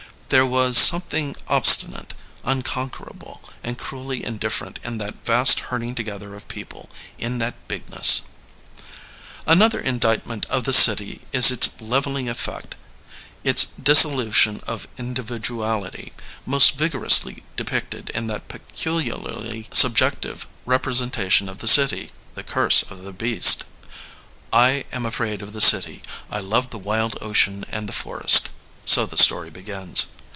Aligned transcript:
There 0.33 0.45
was 0.45 0.77
something 0.77 1.35
obstinate, 1.49 2.13
unconquerable 2.45 3.41
and 3.65 3.77
cruelly 3.77 4.23
in 4.23 4.37
different 4.37 4.79
in 4.81 4.97
that 4.99 5.25
vast 5.25 5.59
herding 5.59 5.93
together 5.93 6.35
of 6.35 6.47
people, 6.47 6.89
in 7.19 7.39
that 7.39 7.67
bigness." 7.67 8.21
16 8.77 8.87
LEONID 8.87 8.87
ANDREYEV 9.47 9.51
Another 9.51 9.79
indictment 9.81 10.45
of 10.45 10.63
the 10.63 10.71
city 10.71 11.19
is 11.33 11.51
its 11.51 11.81
levelling 11.81 12.29
ef 12.29 12.39
fect, 12.39 12.75
its 13.43 13.65
dissolution 13.83 14.61
of 14.65 14.87
individuality, 14.97 16.13
most 16.45 16.77
vigor 16.77 17.03
ously 17.03 17.43
depicted 17.57 18.09
in 18.11 18.27
that 18.27 18.47
peculiarly 18.47 19.67
subjective 19.73 20.47
repre 20.65 20.95
sentation 20.95 21.49
of 21.49 21.57
the 21.57 21.67
city. 21.67 22.09
The 22.35 22.43
Curse 22.43 22.83
of 22.83 23.03
the 23.03 23.11
Beast. 23.11 23.65
I 24.53 24.85
am 24.93 25.05
afraid 25.05 25.41
of 25.41 25.51
the 25.51 25.59
city, 25.59 26.01
I 26.31 26.39
love 26.39 26.69
the 26.69 26.77
wild 26.79 27.17
ocean 27.19 27.65
and 27.67 27.89
the 27.89 27.91
forest, 27.91 28.47
'* 28.67 28.85
so 28.85 29.05
the 29.05 29.17
story 29.17 29.49
begins. 29.49 30.05